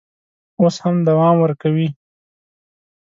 اوس 0.61 0.75
هم 0.83 0.95
دوام 1.07 1.35
ورکوي. 1.41 1.87